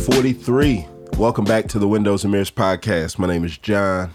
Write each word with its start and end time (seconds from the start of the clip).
43. 0.00 0.86
Welcome 1.18 1.44
back 1.44 1.68
to 1.68 1.78
the 1.78 1.86
Windows 1.86 2.24
and 2.24 2.32
Mirrors 2.32 2.50
podcast. 2.50 3.18
My 3.18 3.26
name 3.26 3.44
is 3.44 3.58
John. 3.58 4.14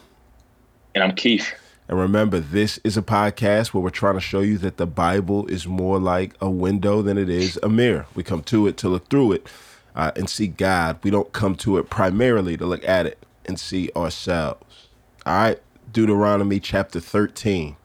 And 0.96 1.04
I'm 1.04 1.14
Keith. 1.14 1.54
And 1.88 2.00
remember, 2.00 2.39
this 2.39 2.80
is 2.84 2.98
a 2.98 3.04
podcast 3.04 3.68
where 3.68 3.84
we're 3.84 3.92
trying 3.92 4.16
to 4.16 4.20
show 4.20 4.39
you 4.39 4.57
that 4.57 4.78
the 4.78 4.88
Bible 4.88 5.46
is 5.46 5.68
more 5.68 6.00
like 6.00 6.34
a 6.42 6.50
window 6.50 7.04
than 7.04 7.20
it 7.20 7.29
is 7.29 7.60
a 7.61 7.70
mirror. 7.70 8.07
We 8.16 8.24
come 8.24 8.42
to 8.43 8.66
it 8.66 8.78
to 8.78 8.89
look 8.89 9.10
through 9.10 9.34
it 9.34 9.48
uh, 9.96 10.11
and 10.16 10.28
see 10.28 10.48
God. 10.48 10.98
We 11.04 11.11
don't 11.11 11.32
come 11.34 11.56
to 11.57 11.78
it 11.78 11.88
primarily 11.88 12.57
to 12.57 12.65
look 12.65 12.88
at 12.88 13.06
it 13.06 13.24
and 13.46 13.60
see 13.60 13.92
ourselves. 13.96 14.88
All 15.24 15.38
right, 15.38 15.61
Deuteronomy 15.93 16.60
chapter 16.60 17.00
13. 17.00 17.75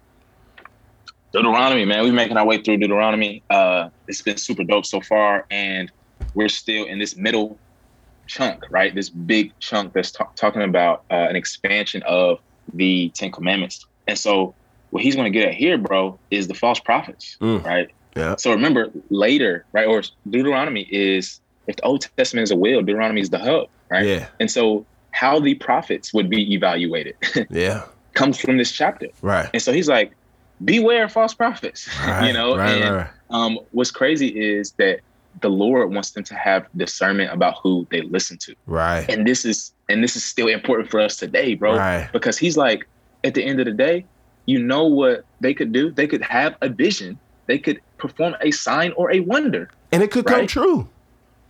Deuteronomy, 1.32 1.84
man, 1.84 2.02
we're 2.02 2.14
making 2.14 2.38
our 2.38 2.46
way 2.46 2.62
through 2.62 2.78
Deuteronomy. 2.78 3.42
Uh, 3.50 3.90
it's 4.08 4.22
been 4.22 4.38
super 4.38 4.64
dope 4.64 4.86
so 4.86 5.02
far, 5.02 5.44
and 5.50 5.92
we're 6.32 6.48
still 6.48 6.86
in 6.86 6.98
this 6.98 7.14
middle 7.14 7.58
chunk, 8.30 8.64
right? 8.70 8.94
This 8.94 9.10
big 9.10 9.52
chunk 9.58 9.92
that's 9.92 10.12
t- 10.12 10.24
talking 10.36 10.62
about 10.62 11.04
uh, 11.10 11.26
an 11.28 11.36
expansion 11.36 12.02
of 12.06 12.38
the 12.72 13.10
Ten 13.14 13.32
Commandments. 13.32 13.86
And 14.06 14.16
so, 14.16 14.54
what 14.90 15.02
he's 15.02 15.14
going 15.16 15.30
to 15.30 15.36
get 15.36 15.48
at 15.48 15.54
here, 15.54 15.76
bro, 15.76 16.18
is 16.30 16.48
the 16.48 16.54
false 16.54 16.80
prophets, 16.80 17.36
mm. 17.40 17.62
right? 17.64 17.90
Yeah. 18.16 18.36
So 18.36 18.50
remember 18.50 18.90
later, 19.10 19.64
right? 19.72 19.86
Or 19.86 20.02
Deuteronomy 20.28 20.82
is 20.90 21.40
if 21.66 21.76
the 21.76 21.82
Old 21.82 22.08
Testament 22.16 22.44
is 22.44 22.50
a 22.50 22.56
wheel, 22.56 22.80
Deuteronomy 22.80 23.20
is 23.20 23.30
the 23.30 23.38
hub, 23.38 23.68
right? 23.90 24.06
Yeah. 24.06 24.28
And 24.38 24.50
so, 24.50 24.86
how 25.12 25.40
the 25.40 25.54
prophets 25.54 26.14
would 26.14 26.30
be 26.30 26.54
evaluated, 26.54 27.16
yeah, 27.50 27.84
comes 28.14 28.38
from 28.40 28.58
this 28.58 28.72
chapter, 28.72 29.08
right? 29.22 29.50
And 29.52 29.62
so 29.62 29.72
he's 29.72 29.88
like, 29.88 30.12
beware 30.64 31.04
of 31.04 31.12
false 31.12 31.34
prophets, 31.34 31.88
right, 32.06 32.26
you 32.26 32.32
know. 32.32 32.56
Right, 32.56 32.82
and 32.82 32.96
right. 32.96 33.10
um, 33.30 33.58
what's 33.72 33.90
crazy 33.90 34.28
is 34.28 34.72
that 34.72 35.00
the 35.40 35.50
Lord 35.50 35.92
wants 35.92 36.10
them 36.10 36.24
to 36.24 36.34
have 36.34 36.66
discernment 36.76 37.32
about 37.32 37.56
who 37.62 37.86
they 37.90 38.02
listen 38.02 38.36
to. 38.38 38.54
Right. 38.66 39.08
And 39.08 39.26
this 39.26 39.44
is 39.44 39.72
and 39.88 40.02
this 40.02 40.16
is 40.16 40.24
still 40.24 40.48
important 40.48 40.90
for 40.90 41.00
us 41.00 41.16
today, 41.16 41.54
bro. 41.54 41.76
Right. 41.76 42.08
Because 42.12 42.38
he's 42.38 42.56
like, 42.56 42.86
at 43.24 43.34
the 43.34 43.44
end 43.44 43.60
of 43.60 43.66
the 43.66 43.72
day, 43.72 44.06
you 44.46 44.62
know 44.62 44.84
what 44.84 45.24
they 45.40 45.54
could 45.54 45.72
do? 45.72 45.90
They 45.90 46.06
could 46.06 46.22
have 46.22 46.56
a 46.60 46.68
vision. 46.68 47.18
They 47.46 47.58
could 47.58 47.80
perform 47.98 48.36
a 48.40 48.50
sign 48.50 48.92
or 48.92 49.12
a 49.12 49.20
wonder. 49.20 49.70
And 49.92 50.02
it 50.02 50.10
could 50.10 50.28
right? 50.28 50.38
come 50.38 50.46
true. 50.46 50.88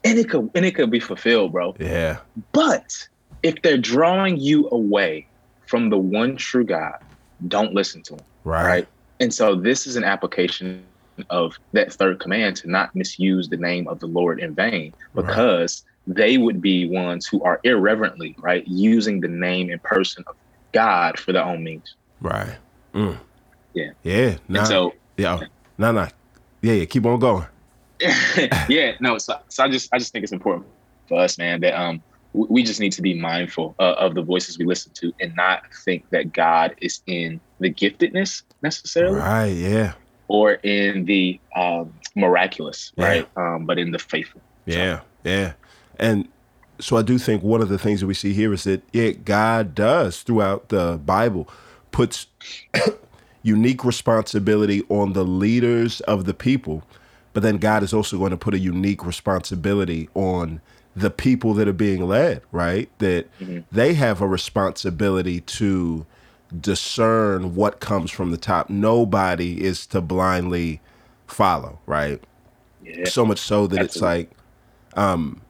And 0.05 0.19
it 0.19 0.31
could 0.31 0.51
and 0.55 0.65
it 0.65 0.75
could 0.75 0.91
be 0.91 1.01
fulfilled, 1.01 1.53
bro. 1.53 1.75
Yeah. 1.79 2.19
But 2.53 3.09
if 3.43 3.61
they're 3.63 3.79
drawing 3.79 4.37
you 4.39 4.69
away 4.71 5.27
from 5.67 5.91
the 5.91 5.99
one 5.99 6.37
true 6.37 6.65
God, 6.65 6.99
don't 7.49 7.75
listen 7.75 8.03
to 8.03 8.17
them. 8.17 8.25
Right. 8.45 8.67
right? 8.67 8.89
And 9.21 9.33
so 9.33 9.55
this 9.55 9.87
is 9.87 9.97
an 9.97 10.05
application 10.05 10.83
of 11.31 11.59
that 11.73 11.93
third 11.93 12.21
command 12.21 12.57
to 12.57 12.71
not 12.71 12.95
misuse 12.95 13.49
the 13.49 13.57
name 13.57 13.89
of 13.89 14.01
the 14.01 14.07
Lord 14.07 14.41
in 14.41 14.55
vain 14.55 14.95
because 15.15 15.85
right. 16.07 16.17
they 16.17 16.39
would 16.39 16.61
be 16.61 16.89
ones 16.89 17.27
who 17.27 17.43
are 17.43 17.61
irreverently, 17.65 18.35
right, 18.39 18.67
using 18.67 19.21
the 19.21 19.29
name 19.29 19.71
and 19.71 19.83
person 19.83 20.25
of 20.27 20.37
God 20.73 21.19
for 21.19 21.33
their 21.33 21.45
own 21.45 21.65
means. 21.65 21.95
Right. 22.21 22.57
Mm. 22.95 23.19
Yeah. 23.75 23.91
Yeah. 24.03 24.37
Nah, 24.49 24.65
so 24.65 24.95
yeah. 25.17 25.41
No, 25.79 25.93
no. 25.93 26.09
Yeah, 26.63 26.75
yeah. 26.75 26.85
Keep 26.85 27.07
on 27.07 27.19
going. 27.19 27.47
yeah. 28.69 28.93
No. 29.01 29.19
So, 29.19 29.39
so 29.49 29.65
I 29.65 29.69
just 29.69 29.89
I 29.93 29.99
just 29.99 30.13
think 30.13 30.23
it's 30.23 30.33
important 30.33 30.67
for 31.09 31.21
us, 31.21 31.39
man, 31.39 31.61
that 31.61 31.81
um 31.81 32.03
we 32.33 32.63
just 32.63 32.79
need 32.79 32.93
to 32.93 33.03
be 33.03 33.15
mindful 33.15 33.75
uh, 33.81 33.95
of 33.99 34.15
the 34.15 34.23
voices 34.23 34.57
we 34.57 34.65
listen 34.65 34.93
to 34.95 35.13
and 35.21 35.35
not 35.35 35.63
think 35.85 36.09
that 36.11 36.33
God 36.33 36.77
is 36.81 37.03
in 37.07 37.41
the 37.59 37.73
giftedness 37.73 38.43
necessarily. 38.63 39.19
Right. 39.19 39.47
Yeah. 39.47 39.95
Or 40.31 40.53
in 40.53 41.07
the 41.07 41.41
um, 41.57 41.93
miraculous, 42.15 42.93
Yeah. 42.97 43.07
right? 43.07 43.29
Um, 43.37 43.67
but 43.67 43.81
in 43.81 43.91
the 43.91 43.99
faithful. 43.99 44.43
Yeah, 44.65 45.01
yeah. 45.25 45.55
And 45.99 46.29
so 46.79 46.97
I 46.97 47.03
do 47.03 47.19
think 47.19 47.43
one 47.43 47.61
of 47.61 47.69
the 47.69 47.79
things 47.79 47.99
that 48.01 48.07
we 48.07 48.15
see 48.15 48.33
here 48.33 48.53
is 48.53 48.63
that 48.65 48.83
yeah, 48.93 49.11
God 49.11 49.75
does 49.75 50.23
throughout 50.23 50.69
the 50.69 51.01
Bible 51.05 51.49
puts 51.91 52.29
unique 53.43 53.85
responsibility 53.85 54.85
on 54.89 55.15
the 55.15 55.25
leaders 55.25 56.01
of 56.03 56.27
the 56.27 56.35
people, 56.35 56.85
but 57.33 57.43
then 57.43 57.57
God 57.59 57.83
is 57.83 57.93
also 57.93 58.17
going 58.17 58.31
to 58.31 58.37
put 58.37 58.55
a 58.55 58.59
unique 58.61 59.05
responsibility 59.05 60.09
on 60.15 60.61
the 60.95 61.11
people 61.11 61.55
that 61.55 61.67
are 61.69 61.73
being 61.73 62.07
led, 62.07 62.43
right? 62.53 62.89
That 62.99 63.27
Mhm. 63.41 63.65
they 63.73 63.95
have 63.95 64.21
a 64.21 64.29
responsibility 64.29 65.41
to 65.41 66.07
discern 66.59 67.55
what 67.55 67.81
comes 67.81 68.11
from 68.11 68.31
the 68.31 68.37
top. 68.37 68.71
Nobody 68.71 69.63
is 69.65 69.87
to 69.89 70.01
blindly 70.01 70.81
follow, 71.27 71.79
right? 71.87 72.23
Yeah. 72.83 73.09
so 73.09 73.25
much 73.27 73.39
so 73.39 73.67
that 73.67 73.83
it's 73.83 74.01
like 74.01 74.31
um 74.95 75.43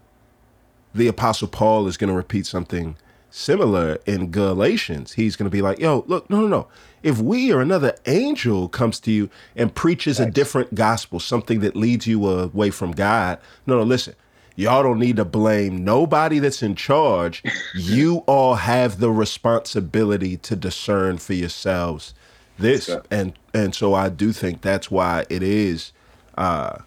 the 0.95 1.07
apostle 1.07 1.47
paul 1.49 1.87
is 1.87 1.97
going 1.97 2.11
to 2.11 2.17
repeat 2.17 2.45
something 2.45 2.97
similar 3.31 3.99
in 4.05 4.33
galatians 4.33 5.13
he's 5.13 5.37
going 5.37 5.47
to 5.47 5.51
be 5.51 5.63
like 5.63 5.79
yo 5.79 6.05
look 6.09 6.29
no 6.29 6.41
no 6.41 6.49
no 6.49 6.69
if 7.05 7.19
we 7.19 7.53
or 7.53 7.61
another 7.61 7.95
angel 8.07 8.69
comes 8.69 8.99
to 8.99 9.13
you 9.13 9.31
and 9.55 9.75
preaches 9.77 10.19
a 10.19 10.29
different 10.29 10.75
gospel 10.75 11.21
something 11.21 11.61
that 11.61 11.77
leads 11.77 12.07
you 12.09 12.27
away 12.29 12.69
from 12.71 12.91
god 12.91 13.39
no 13.65 13.77
no 13.77 13.85
listen 13.85 14.15
y'all 14.61 14.83
don't 14.83 14.99
need 14.99 15.17
to 15.17 15.25
blame 15.25 15.85
nobody 15.85 16.39
that's 16.39 16.63
in 16.63 16.75
charge. 16.75 17.43
You 17.75 18.19
all 18.27 18.57
have 18.57 19.01
the 19.01 19.11
responsibility 19.11 20.37
to 20.39 20.57
discern 20.57 21.19
for 21.19 21.35
yourselves 21.35 22.15
this. 22.59 22.89
And 23.11 23.33
and 23.55 23.75
so 23.75 23.95
i 23.95 24.09
do 24.09 24.33
think 24.33 24.61
that's 24.61 24.91
why 24.91 25.25
it 25.29 25.43
is 25.43 25.93
uh 26.37 26.79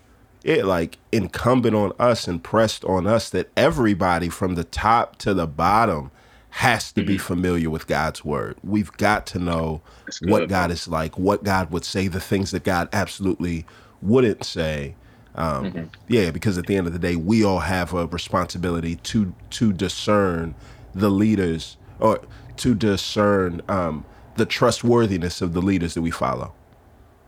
it 0.43 0.65
like 0.65 0.97
incumbent 1.11 1.75
on 1.75 1.93
us 1.99 2.27
and 2.27 2.43
pressed 2.43 2.83
on 2.85 3.07
us 3.07 3.29
that 3.31 3.49
everybody 3.57 4.29
from 4.29 4.55
the 4.55 4.63
top 4.65 5.17
to 5.17 5.33
the 5.33 5.47
bottom 5.47 6.11
has 6.49 6.91
to 6.91 7.03
be 7.03 7.17
familiar 7.17 7.69
with 7.69 7.87
God's 7.87 8.23
word. 8.23 8.57
We've 8.63 8.91
got 8.97 9.25
to 9.27 9.39
know 9.39 9.81
what 10.21 10.47
God 10.49 10.69
is 10.69 10.87
like, 10.87 11.17
what 11.17 11.43
God 11.43 11.71
would 11.71 11.83
say, 11.83 12.07
the 12.07 12.19
things 12.19 12.51
that 12.51 12.63
God 12.63 12.89
absolutely 12.93 13.65
wouldn't 14.01 14.43
say. 14.43 14.95
Um, 15.35 15.71
Mhm. 15.71 15.89
Yeah, 16.07 16.31
because 16.31 16.57
at 16.57 16.67
the 16.67 16.75
end 16.75 16.87
of 16.87 16.93
the 16.93 16.99
day, 16.99 17.15
we 17.15 17.43
all 17.43 17.59
have 17.59 17.93
a 17.93 18.05
responsibility 18.05 18.95
to 18.97 19.33
to 19.51 19.73
discern 19.73 20.55
the 20.93 21.09
leaders 21.09 21.77
or 21.99 22.19
to 22.57 22.75
discern 22.75 23.61
um, 23.67 24.05
the 24.35 24.45
trustworthiness 24.45 25.41
of 25.41 25.53
the 25.53 25.61
leaders 25.61 25.93
that 25.95 26.01
we 26.01 26.11
follow. 26.11 26.53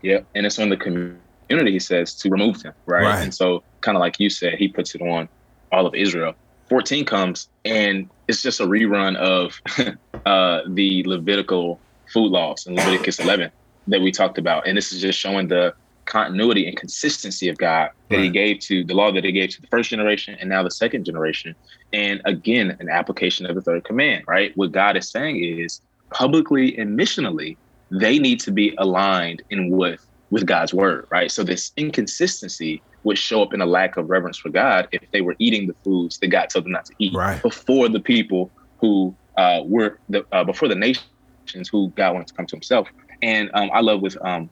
Yeah, 0.02 0.20
and 0.34 0.46
it's 0.46 0.58
on 0.58 0.68
the 0.68 0.76
community. 0.76 1.72
He 1.72 1.78
says 1.78 2.14
to 2.16 2.30
remove 2.30 2.62
them, 2.62 2.74
right? 2.86 3.02
Right. 3.02 3.22
And 3.22 3.34
so, 3.34 3.64
kind 3.80 3.96
of 3.96 4.00
like 4.00 4.20
you 4.20 4.30
said, 4.30 4.54
he 4.54 4.68
puts 4.68 4.94
it 4.94 5.02
on 5.02 5.28
all 5.72 5.86
of 5.86 5.94
Israel. 5.94 6.34
Fourteen 6.68 7.04
comes, 7.04 7.48
and 7.64 8.08
it's 8.28 8.42
just 8.42 8.60
a 8.60 8.66
rerun 8.66 9.16
of 9.16 9.60
uh, 10.26 10.60
the 10.68 11.04
Levitical 11.06 11.80
food 12.12 12.30
laws 12.30 12.66
in 12.66 12.74
Leviticus 12.74 13.18
11 13.18 13.50
that 13.88 14.00
we 14.00 14.12
talked 14.12 14.38
about, 14.38 14.66
and 14.66 14.76
this 14.76 14.92
is 14.92 15.00
just 15.00 15.18
showing 15.18 15.48
the 15.48 15.72
continuity 16.06 16.66
and 16.66 16.76
consistency 16.76 17.48
of 17.48 17.58
God 17.58 17.90
that 18.10 18.20
He 18.20 18.30
gave 18.30 18.60
to 18.60 18.84
the 18.84 18.94
law 18.94 19.12
that 19.12 19.24
He 19.24 19.32
gave 19.32 19.50
to 19.50 19.60
the 19.60 19.68
first 19.68 19.90
generation 19.90 20.36
and 20.40 20.48
now 20.48 20.62
the 20.62 20.70
second 20.70 21.04
generation, 21.04 21.54
and 21.92 22.20
again, 22.24 22.76
an 22.80 22.88
application 22.88 23.46
of 23.46 23.54
the 23.54 23.62
third 23.62 23.84
command. 23.84 24.24
Right? 24.26 24.52
What 24.54 24.72
God 24.72 24.96
is 24.96 25.10
saying 25.10 25.42
is 25.42 25.80
publicly 26.12 26.76
and 26.78 26.98
missionally, 26.98 27.58
they 27.90 28.18
need 28.18 28.40
to 28.40 28.50
be 28.52 28.74
aligned 28.78 29.42
in 29.50 29.70
with 29.70 30.00
with 30.30 30.46
God's 30.46 30.74
word, 30.74 31.06
right? 31.10 31.30
So 31.30 31.44
this 31.44 31.70
inconsistency 31.76 32.82
would 33.04 33.16
show 33.18 33.42
up 33.42 33.54
in 33.54 33.60
a 33.60 33.66
lack 33.66 33.96
of 33.96 34.10
reverence 34.10 34.38
for 34.38 34.48
God 34.48 34.88
if 34.90 35.08
they 35.12 35.20
were 35.20 35.36
eating 35.38 35.68
the 35.68 35.76
foods 35.84 36.18
that 36.18 36.28
God 36.28 36.48
told 36.52 36.64
them 36.64 36.72
not 36.72 36.84
to 36.86 36.94
eat 36.98 37.14
Right. 37.14 37.40
before 37.42 37.88
the 37.88 38.00
people 38.00 38.52
who 38.80 39.16
uh, 39.38 39.60
were 39.64 40.00
the 40.08 40.24
uh, 40.32 40.44
before 40.44 40.68
the 40.68 40.74
nations 40.74 41.68
who 41.70 41.92
God 41.96 42.14
wanted 42.14 42.26
to 42.28 42.34
come 42.36 42.46
to 42.46 42.56
Himself. 42.56 42.88
And 43.22 43.50
um, 43.54 43.70
I 43.72 43.80
love 43.80 44.00
with 44.02 44.16
um, 44.24 44.50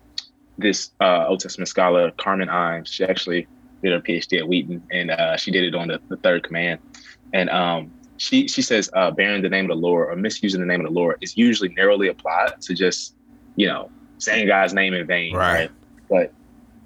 this 0.59 0.91
uh, 1.01 1.27
Old 1.29 1.41
Testament 1.41 1.69
scholar 1.69 2.12
Carmen 2.19 2.49
Imes. 2.49 2.89
She 2.89 3.05
actually 3.05 3.49
did 3.83 3.93
her 3.93 4.01
PhD 4.01 4.39
at 4.39 4.49
Wheaton, 4.49 4.83
and 4.91 5.11
uh, 5.11 5.37
she 5.37 5.51
did 5.51 5.65
it 5.65 5.75
on 5.75 5.89
the, 5.89 6.01
the 6.09 6.17
third 6.19 6.43
command. 6.45 6.81
And 7.33 7.51
um, 7.51 7.93
she 8.17 8.47
she 8.49 8.62
says 8.62 8.89
uh, 8.95 9.11
bearing 9.11 9.43
the 9.43 9.49
name 9.49 9.65
of 9.71 9.77
the 9.77 9.83
Lord 9.87 10.11
or 10.11 10.17
misusing 10.17 10.61
the 10.61 10.67
name 10.67 10.81
of 10.81 10.87
the 10.87 10.93
Lord 10.93 11.17
is 11.21 11.37
usually 11.37 11.71
narrowly 11.77 12.09
applied 12.09 12.53
to 12.62 12.75
just 12.75 13.15
you 13.56 13.67
know 13.67 13.91
saying 14.19 14.47
God's 14.47 14.73
name 14.75 14.95
in 14.95 15.06
vain, 15.06 15.35
Right. 15.35 15.53
right? 15.55 15.71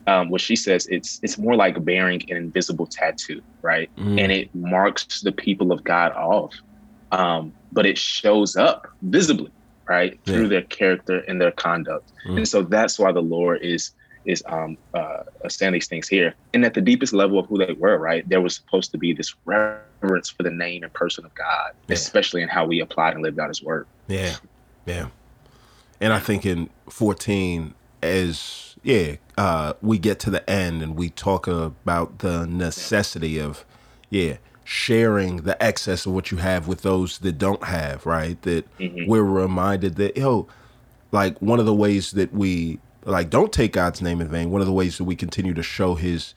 But 0.06 0.12
um, 0.12 0.31
what 0.31 0.41
she 0.41 0.56
says 0.56 0.87
it's 0.87 1.21
it's 1.23 1.37
more 1.38 1.55
like 1.55 1.85
bearing 1.85 2.23
an 2.31 2.37
invisible 2.37 2.87
tattoo, 2.91 3.43
right? 3.62 3.91
Mm. 3.99 4.19
And 4.21 4.32
it 4.32 4.55
marks 4.55 5.21
the 5.21 5.32
people 5.32 5.71
of 5.71 5.85
God 5.85 6.12
off, 6.12 6.55
um, 7.12 7.53
but 7.71 7.85
it 7.85 7.99
shows 7.99 8.56
up 8.56 8.88
visibly, 9.03 9.53
right, 9.88 10.19
Yeah. 10.25 10.35
through 10.35 10.49
their 10.49 10.62
character 10.62 11.19
and 11.29 11.40
their 11.40 11.52
conduct. 11.52 12.12
Mm. 12.26 12.38
And 12.38 12.49
so 12.49 12.62
that's 12.62 12.99
why 12.99 13.12
the 13.12 13.23
Lord 13.23 13.62
is 13.62 13.93
is 14.25 14.43
um, 14.46 14.76
uh, 14.93 15.23
saying 15.49 15.73
these 15.73 15.87
things 15.87 16.06
here. 16.06 16.35
And 16.52 16.62
at 16.64 16.75
the 16.75 16.82
deepest 16.82 17.14
level 17.14 17.38
of 17.38 17.46
who 17.46 17.56
they 17.56 17.73
were, 17.73 17.96
right, 17.96 18.29
there 18.29 18.43
was 18.43 18.55
supposed 18.55 18.90
to 18.93 18.99
be 18.99 19.14
this 19.14 19.35
reverence 19.46 20.29
for 20.29 20.43
the 20.43 20.50
name 20.50 20.82
and 20.82 20.93
person 20.93 21.25
of 21.25 21.35
God, 21.35 21.73
Yeah. 21.87 21.94
especially 21.94 22.43
in 22.43 22.49
how 22.50 22.67
we 22.67 22.81
applied 22.81 23.14
and 23.14 23.23
lived 23.23 23.38
out 23.38 23.49
His 23.49 23.62
word. 23.62 23.87
Yeah, 24.06 24.35
yeah. 24.85 25.06
And 25.99 26.12
I 26.12 26.19
think 26.19 26.44
in 26.44 26.69
14, 26.90 27.73
as 28.02 28.76
yeah, 28.82 29.17
uh, 29.38 29.73
we 29.81 29.99
get 29.99 30.19
to 30.20 30.31
the 30.31 30.49
end 30.50 30.82
and 30.82 30.94
we 30.94 31.08
talk 31.08 31.46
about 31.46 32.19
the 32.19 32.46
necessity 32.46 33.38
of 33.40 33.64
yeah 34.11 34.37
sharing 34.69 35.38
the 35.38 35.62
excess 35.62 36.05
of 36.05 36.12
what 36.12 36.31
you 36.31 36.37
have 36.37 36.69
with 36.69 36.82
those 36.82 37.20
that 37.20 37.38
don't 37.38 37.65
have, 37.65 38.05
right? 38.05 38.41
That 38.43 38.79
mm-hmm. 38.79 39.11
we're 39.11 39.23
reminded 39.23 39.97
that, 39.97 40.15
yo, 40.15 40.47
like 41.11 41.41
one 41.41 41.59
of 41.59 41.65
the 41.65 41.75
ways 41.75 42.11
that 42.11 42.35
we 42.35 42.79
like 43.06 43.31
don't 43.31 43.50
take 43.50 43.73
God's 43.73 44.03
name 44.03 44.20
in 44.20 44.29
vain, 44.29 44.50
one 44.50 44.61
of 44.61 44.67
the 44.67 44.73
ways 44.75 44.99
that 44.99 45.05
we 45.05 45.17
continue 45.17 45.55
to 45.55 45.62
show 45.62 45.94
his 45.94 46.35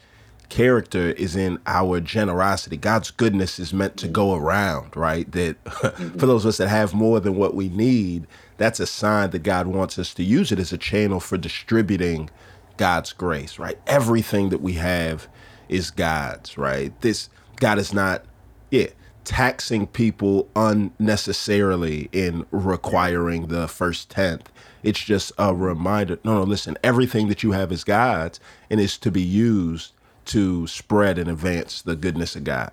character 0.47 1.09
is 1.11 1.35
in 1.35 1.59
our 1.67 1.99
generosity. 1.99 2.77
God's 2.77 3.11
goodness 3.11 3.59
is 3.59 3.73
meant 3.73 3.97
to 3.97 4.07
go 4.07 4.33
around, 4.33 4.95
right? 4.95 5.29
That 5.33 5.61
mm-hmm. 5.65 6.17
for 6.17 6.25
those 6.25 6.45
of 6.45 6.49
us 6.49 6.57
that 6.57 6.69
have 6.69 6.93
more 6.93 7.19
than 7.19 7.35
what 7.35 7.53
we 7.53 7.67
need, 7.67 8.27
that's 8.55 8.79
a 8.79 8.87
sign 8.87 9.31
that 9.31 9.43
God 9.43 9.67
wants 9.67 9.99
us 9.99 10.13
to 10.13 10.23
use 10.23 10.53
it 10.53 10.59
as 10.59 10.71
a 10.71 10.77
channel 10.77 11.19
for 11.19 11.37
distributing 11.37 12.29
God's 12.77 13.11
grace, 13.11 13.59
right? 13.59 13.77
Everything 13.87 14.51
that 14.51 14.61
we 14.61 14.73
have 14.75 15.27
is 15.67 15.91
God's, 15.91 16.57
right? 16.57 16.93
This 17.01 17.27
God 17.61 17.77
is 17.77 17.93
not, 17.93 18.25
yeah, 18.71 18.87
taxing 19.23 19.85
people 19.85 20.49
unnecessarily 20.55 22.09
in 22.11 22.43
requiring 22.49 23.47
the 23.47 23.67
first 23.67 24.09
tenth. 24.09 24.51
It's 24.81 24.99
just 24.99 25.31
a 25.37 25.53
reminder. 25.53 26.17
No, 26.23 26.39
no, 26.39 26.43
listen, 26.43 26.75
everything 26.83 27.27
that 27.27 27.43
you 27.43 27.51
have 27.51 27.71
is 27.71 27.83
God's 27.83 28.39
and 28.71 28.81
is 28.81 28.97
to 28.97 29.11
be 29.11 29.21
used 29.21 29.93
to 30.25 30.65
spread 30.65 31.19
and 31.19 31.29
advance 31.29 31.83
the 31.83 31.95
goodness 31.95 32.35
of 32.35 32.45
God. 32.45 32.71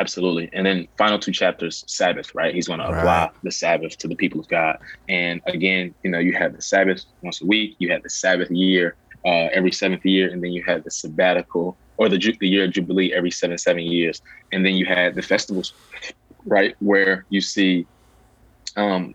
Absolutely. 0.00 0.48
And 0.54 0.64
then 0.64 0.88
final 0.96 1.18
two 1.18 1.32
chapters, 1.32 1.84
Sabbath, 1.86 2.34
right? 2.34 2.54
He's 2.54 2.68
going 2.68 2.78
to 2.78 2.86
apply 2.86 3.02
right. 3.02 3.30
the 3.42 3.50
Sabbath 3.50 3.98
to 3.98 4.08
the 4.08 4.16
people 4.16 4.40
of 4.40 4.48
God. 4.48 4.78
And 5.10 5.42
again, 5.46 5.94
you 6.02 6.10
know, 6.10 6.20
you 6.20 6.32
have 6.34 6.56
the 6.56 6.62
Sabbath 6.62 7.04
once 7.20 7.42
a 7.42 7.46
week, 7.46 7.76
you 7.80 7.90
have 7.90 8.02
the 8.02 8.08
Sabbath 8.08 8.50
year 8.50 8.96
uh, 9.26 9.48
every 9.52 9.72
seventh 9.72 10.06
year, 10.06 10.30
and 10.30 10.42
then 10.42 10.52
you 10.52 10.62
have 10.66 10.84
the 10.84 10.90
sabbatical 10.90 11.76
or 11.98 12.08
the, 12.08 12.36
the 12.40 12.48
year 12.48 12.64
of 12.64 12.72
Jubilee 12.72 13.12
every 13.12 13.30
seven, 13.30 13.58
seven 13.58 13.82
years. 13.82 14.22
And 14.52 14.64
then 14.64 14.74
you 14.74 14.86
had 14.86 15.14
the 15.14 15.22
festivals, 15.22 15.74
right? 16.46 16.74
Where 16.80 17.26
you 17.28 17.40
see 17.40 17.86
um, 18.76 19.14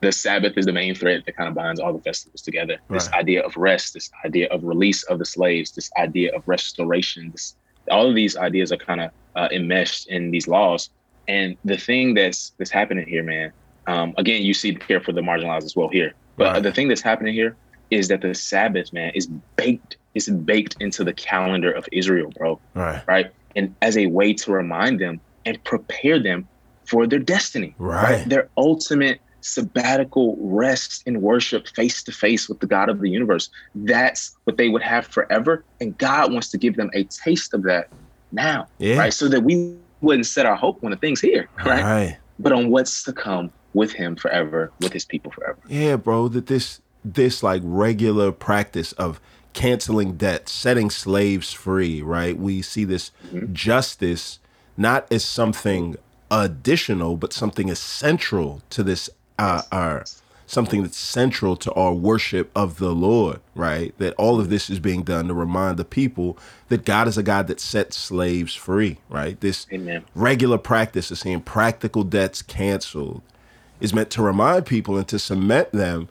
the 0.00 0.12
Sabbath 0.12 0.58
is 0.58 0.66
the 0.66 0.72
main 0.72 0.94
thread 0.94 1.22
that 1.24 1.36
kind 1.36 1.48
of 1.48 1.54
binds 1.54 1.80
all 1.80 1.92
the 1.92 2.02
festivals 2.02 2.42
together. 2.42 2.76
Right. 2.88 3.00
This 3.00 3.10
idea 3.12 3.42
of 3.42 3.56
rest, 3.56 3.94
this 3.94 4.10
idea 4.24 4.48
of 4.48 4.64
release 4.64 5.04
of 5.04 5.18
the 5.18 5.24
slaves, 5.24 5.70
this 5.70 5.90
idea 5.96 6.34
of 6.34 6.42
restoration, 6.46 7.30
this, 7.30 7.54
all 7.90 8.08
of 8.08 8.14
these 8.14 8.36
ideas 8.36 8.72
are 8.72 8.76
kind 8.76 9.00
of 9.00 9.10
uh, 9.36 9.48
enmeshed 9.52 10.08
in 10.08 10.30
these 10.30 10.48
laws. 10.48 10.90
And 11.28 11.56
the 11.64 11.76
thing 11.76 12.14
that's 12.14 12.52
that's 12.58 12.70
happening 12.70 13.06
here, 13.06 13.22
man, 13.22 13.52
um, 13.86 14.14
again, 14.16 14.42
you 14.42 14.54
see 14.54 14.74
care 14.74 15.00
for 15.00 15.12
the 15.12 15.20
marginalized 15.20 15.64
as 15.64 15.74
well 15.74 15.88
here. 15.88 16.12
But 16.36 16.52
right. 16.52 16.62
the 16.62 16.72
thing 16.72 16.88
that's 16.88 17.00
happening 17.00 17.34
here 17.34 17.56
is 17.90 18.08
that 18.08 18.22
the 18.22 18.34
Sabbath, 18.34 18.92
man, 18.92 19.12
is 19.14 19.28
baked. 19.56 19.96
It's 20.14 20.28
baked 20.28 20.76
into 20.80 21.04
the 21.04 21.12
calendar 21.12 21.70
of 21.70 21.86
Israel, 21.92 22.32
bro. 22.36 22.60
Right. 22.74 23.02
Right. 23.06 23.30
And 23.54 23.74
as 23.82 23.96
a 23.96 24.06
way 24.06 24.32
to 24.34 24.52
remind 24.52 25.00
them 25.00 25.20
and 25.44 25.62
prepare 25.64 26.22
them 26.22 26.48
for 26.86 27.06
their 27.06 27.18
destiny. 27.18 27.74
Right. 27.78 28.02
right? 28.02 28.28
Their 28.28 28.50
ultimate 28.56 29.20
sabbatical 29.40 30.36
rest 30.40 31.02
and 31.06 31.22
worship 31.22 31.68
face 31.68 32.02
to 32.02 32.12
face 32.12 32.48
with 32.48 32.60
the 32.60 32.66
God 32.66 32.88
of 32.88 33.00
the 33.00 33.10
universe. 33.10 33.48
That's 33.74 34.34
what 34.44 34.56
they 34.56 34.68
would 34.68 34.82
have 34.82 35.06
forever. 35.06 35.64
And 35.80 35.96
God 35.98 36.32
wants 36.32 36.50
to 36.50 36.58
give 36.58 36.76
them 36.76 36.90
a 36.94 37.04
taste 37.24 37.54
of 37.54 37.62
that 37.64 37.88
now. 38.32 38.66
Yeah. 38.78 38.98
Right. 38.98 39.12
So 39.12 39.28
that 39.28 39.42
we 39.42 39.76
wouldn't 40.00 40.26
set 40.26 40.46
our 40.46 40.56
hope 40.56 40.82
on 40.82 40.90
the 40.90 40.96
things 40.96 41.20
here. 41.20 41.48
Right. 41.64 41.82
right. 41.82 42.18
But 42.38 42.52
on 42.52 42.70
what's 42.70 43.02
to 43.04 43.12
come 43.12 43.50
with 43.72 43.92
him 43.92 44.16
forever, 44.16 44.72
with 44.80 44.92
his 44.92 45.04
people 45.04 45.30
forever. 45.30 45.58
Yeah, 45.68 45.96
bro. 45.96 46.28
That 46.28 46.46
this 46.46 46.80
this 47.14 47.42
like 47.42 47.62
regular 47.64 48.32
practice 48.32 48.92
of 48.92 49.20
canceling 49.52 50.16
debt, 50.16 50.48
setting 50.48 50.90
slaves 50.90 51.52
free, 51.52 52.02
right? 52.02 52.36
We 52.36 52.62
see 52.62 52.84
this 52.84 53.10
mm-hmm. 53.32 53.52
justice 53.52 54.38
not 54.76 55.10
as 55.10 55.24
something 55.24 55.96
additional, 56.30 57.16
but 57.16 57.32
something 57.32 57.70
essential 57.70 58.62
to 58.70 58.82
this 58.82 59.08
uh, 59.38 59.62
our 59.72 60.04
something 60.46 60.82
that's 60.82 60.96
central 60.96 61.56
to 61.56 61.72
our 61.72 61.92
worship 61.92 62.50
of 62.54 62.78
the 62.78 62.94
Lord, 62.94 63.40
right? 63.54 63.96
That 63.98 64.14
all 64.14 64.40
of 64.40 64.48
this 64.48 64.70
is 64.70 64.78
being 64.78 65.02
done 65.02 65.26
to 65.28 65.34
remind 65.34 65.76
the 65.76 65.84
people 65.84 66.38
that 66.68 66.84
God 66.84 67.08
is 67.08 67.18
a 67.18 67.22
God 67.22 67.48
that 67.48 67.60
sets 67.60 67.96
slaves 67.96 68.54
free, 68.54 68.98
right? 69.08 69.38
This 69.40 69.66
Amen. 69.72 70.04
regular 70.14 70.58
practice 70.58 71.10
of 71.10 71.18
seeing 71.18 71.40
practical 71.40 72.04
debts 72.04 72.42
canceled 72.42 73.22
is 73.80 73.92
meant 73.92 74.10
to 74.10 74.22
remind 74.22 74.66
people 74.66 74.96
and 74.96 75.06
to 75.08 75.18
cement 75.18 75.72
them, 75.72 76.08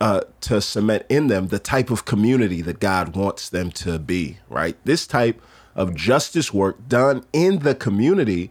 uh, 0.00 0.22
to 0.40 0.60
cement 0.60 1.04
in 1.08 1.26
them 1.26 1.48
the 1.48 1.58
type 1.58 1.90
of 1.90 2.04
community 2.04 2.62
that 2.62 2.80
God 2.80 3.14
wants 3.14 3.48
them 3.48 3.70
to 3.72 3.98
be, 3.98 4.38
right? 4.48 4.76
This 4.84 5.06
type 5.06 5.40
of 5.74 5.94
justice 5.94 6.52
work 6.52 6.88
done 6.88 7.24
in 7.32 7.60
the 7.60 7.74
community, 7.74 8.50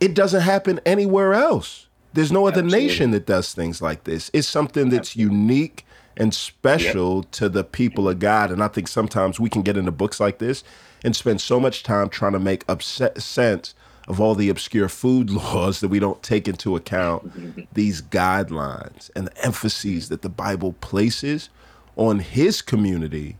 it 0.00 0.14
doesn't 0.14 0.42
happen 0.42 0.80
anywhere 0.86 1.34
else. 1.34 1.88
There's 2.12 2.30
no 2.30 2.46
other 2.46 2.60
Absolutely. 2.60 2.86
nation 2.86 3.10
that 3.10 3.26
does 3.26 3.52
things 3.52 3.82
like 3.82 4.04
this. 4.04 4.30
It's 4.32 4.46
something 4.46 4.88
that's 4.88 5.10
Absolutely. 5.10 5.36
unique 5.36 5.86
and 6.16 6.32
special 6.32 7.16
yep. 7.16 7.30
to 7.32 7.48
the 7.48 7.64
people 7.64 8.08
of 8.08 8.20
God. 8.20 8.52
And 8.52 8.62
I 8.62 8.68
think 8.68 8.86
sometimes 8.86 9.40
we 9.40 9.50
can 9.50 9.62
get 9.62 9.76
into 9.76 9.90
books 9.90 10.20
like 10.20 10.38
this 10.38 10.62
and 11.02 11.16
spend 11.16 11.40
so 11.40 11.58
much 11.58 11.82
time 11.82 12.08
trying 12.08 12.32
to 12.32 12.38
make 12.38 12.64
upset 12.68 13.20
sense 13.20 13.74
of 14.08 14.20
all 14.20 14.34
the 14.34 14.48
obscure 14.48 14.88
food 14.88 15.30
laws 15.30 15.80
that 15.80 15.88
we 15.88 15.98
don't 15.98 16.22
take 16.22 16.48
into 16.48 16.76
account 16.76 17.68
these 17.72 18.02
guidelines 18.02 19.10
and 19.16 19.26
the 19.26 19.44
emphases 19.44 20.08
that 20.08 20.22
the 20.22 20.28
Bible 20.28 20.74
places 20.80 21.48
on 21.96 22.18
his 22.18 22.62
community 22.62 23.36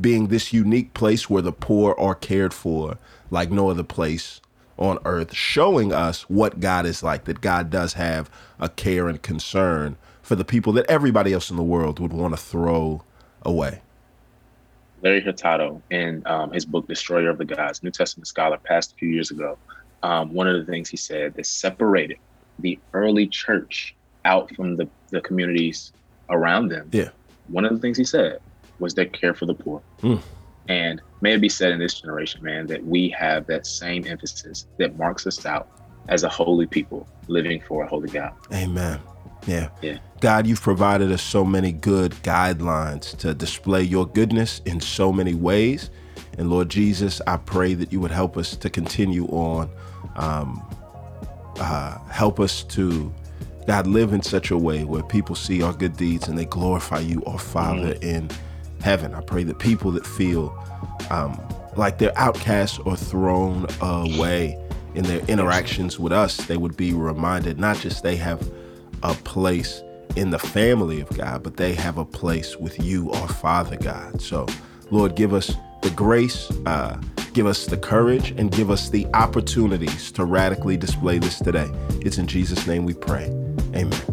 being 0.00 0.28
this 0.28 0.52
unique 0.52 0.94
place 0.94 1.28
where 1.28 1.42
the 1.42 1.52
poor 1.52 1.94
are 1.98 2.14
cared 2.14 2.54
for 2.54 2.98
like 3.30 3.50
no 3.50 3.68
other 3.68 3.82
place 3.82 4.40
on 4.78 4.98
earth, 5.04 5.34
showing 5.34 5.92
us 5.92 6.22
what 6.30 6.60
God 6.60 6.86
is 6.86 7.02
like, 7.02 7.24
that 7.24 7.40
God 7.40 7.68
does 7.68 7.94
have 7.94 8.30
a 8.60 8.68
care 8.68 9.08
and 9.08 9.20
concern 9.20 9.96
for 10.22 10.36
the 10.36 10.44
people 10.44 10.72
that 10.74 10.86
everybody 10.88 11.32
else 11.32 11.50
in 11.50 11.56
the 11.56 11.62
world 11.62 11.98
would 11.98 12.12
want 12.12 12.32
to 12.32 12.40
throw 12.40 13.02
away. 13.42 13.82
Larry 15.02 15.20
Hurtado, 15.20 15.80
in 15.90 16.22
um, 16.26 16.52
his 16.52 16.64
book 16.64 16.88
Destroyer 16.88 17.30
of 17.30 17.38
the 17.38 17.44
Gods, 17.44 17.82
New 17.82 17.90
Testament 17.90 18.26
scholar, 18.26 18.58
passed 18.58 18.92
a 18.92 18.94
few 18.96 19.08
years 19.08 19.30
ago. 19.30 19.56
Um, 20.02 20.32
one 20.32 20.46
of 20.46 20.54
the 20.64 20.70
things 20.70 20.88
he 20.88 20.96
said 20.96 21.34
that 21.34 21.46
separated 21.46 22.18
the 22.58 22.78
early 22.92 23.26
church 23.26 23.96
out 24.24 24.54
from 24.54 24.76
the, 24.76 24.88
the 25.10 25.20
communities 25.20 25.92
around 26.30 26.68
them. 26.68 26.88
Yeah. 26.92 27.10
One 27.48 27.64
of 27.64 27.72
the 27.72 27.78
things 27.78 27.96
he 27.96 28.04
said 28.04 28.40
was 28.78 28.94
their 28.94 29.06
care 29.06 29.34
for 29.34 29.46
the 29.46 29.54
poor. 29.54 29.82
Mm. 30.02 30.20
And 30.68 31.00
may 31.20 31.34
it 31.34 31.40
be 31.40 31.48
said 31.48 31.72
in 31.72 31.78
this 31.78 32.00
generation, 32.00 32.42
man, 32.42 32.66
that 32.66 32.84
we 32.84 33.08
have 33.10 33.46
that 33.46 33.66
same 33.66 34.06
emphasis 34.06 34.66
that 34.78 34.96
marks 34.98 35.26
us 35.26 35.46
out 35.46 35.68
as 36.08 36.24
a 36.24 36.28
holy 36.28 36.66
people 36.66 37.08
living 37.26 37.62
for 37.66 37.84
a 37.84 37.88
holy 37.88 38.08
God. 38.08 38.32
Amen. 38.52 39.00
Yeah. 39.46 39.70
Yeah. 39.82 39.98
God, 40.20 40.46
you've 40.46 40.60
provided 40.60 41.10
us 41.10 41.22
so 41.22 41.44
many 41.44 41.72
good 41.72 42.12
guidelines 42.22 43.16
to 43.18 43.34
display 43.34 43.82
your 43.82 44.06
goodness 44.06 44.60
in 44.66 44.80
so 44.80 45.12
many 45.12 45.34
ways. 45.34 45.90
And 46.36 46.50
Lord 46.50 46.68
Jesus, 46.68 47.20
I 47.26 47.36
pray 47.36 47.74
that 47.74 47.92
you 47.92 48.00
would 48.00 48.10
help 48.10 48.36
us 48.36 48.56
to 48.56 48.70
continue 48.70 49.26
on. 49.26 49.70
Um, 50.16 50.62
uh, 51.58 51.98
help 52.08 52.38
us 52.38 52.62
to, 52.62 53.12
God, 53.66 53.86
live 53.86 54.12
in 54.12 54.22
such 54.22 54.50
a 54.50 54.58
way 54.58 54.84
where 54.84 55.02
people 55.02 55.34
see 55.34 55.62
our 55.62 55.72
good 55.72 55.96
deeds 55.96 56.28
and 56.28 56.38
they 56.38 56.44
glorify 56.44 57.00
you, 57.00 57.22
our 57.24 57.38
Father 57.38 57.94
mm. 57.94 58.02
in 58.02 58.30
heaven. 58.80 59.14
I 59.14 59.20
pray 59.20 59.42
that 59.44 59.58
people 59.58 59.90
that 59.92 60.06
feel 60.06 60.56
um, 61.10 61.40
like 61.76 61.98
they're 61.98 62.16
outcast 62.16 62.80
or 62.84 62.96
thrown 62.96 63.66
away 63.80 64.56
in 64.94 65.04
their 65.04 65.20
interactions 65.26 65.98
with 65.98 66.12
us, 66.12 66.36
they 66.46 66.56
would 66.56 66.76
be 66.76 66.92
reminded 66.92 67.58
not 67.58 67.76
just 67.78 68.02
they 68.02 68.16
have 68.16 68.50
a 69.02 69.14
place 69.14 69.82
in 70.16 70.30
the 70.30 70.38
family 70.38 71.00
of 71.00 71.08
God, 71.16 71.42
but 71.42 71.56
they 71.56 71.74
have 71.74 71.98
a 71.98 72.04
place 72.04 72.56
with 72.56 72.82
you, 72.82 73.10
our 73.12 73.28
Father 73.28 73.76
God. 73.76 74.20
So, 74.20 74.46
Lord, 74.90 75.14
give 75.14 75.32
us 75.34 75.54
the 75.82 75.90
grace, 75.90 76.50
uh, 76.66 77.00
give 77.32 77.46
us 77.46 77.66
the 77.66 77.76
courage, 77.76 78.32
and 78.32 78.50
give 78.50 78.70
us 78.70 78.88
the 78.88 79.06
opportunities 79.14 80.10
to 80.12 80.24
radically 80.24 80.76
display 80.76 81.18
this 81.18 81.38
today. 81.38 81.70
It's 82.00 82.18
in 82.18 82.26
Jesus' 82.26 82.66
name 82.66 82.84
we 82.84 82.94
pray. 82.94 83.26
Amen. 83.74 84.07